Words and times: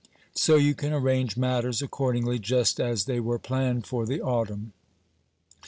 So 0.33 0.55
you 0.55 0.73
can 0.73 0.93
arrange 0.93 1.37
matters 1.37 1.83
accordingly, 1.83 2.39
just 2.39 2.79
as 2.79 3.05
they 3.05 3.19
were 3.19 3.37
planned 3.37 3.85
for 3.85 4.07
the 4.07 4.19
autumn. 4.19 4.73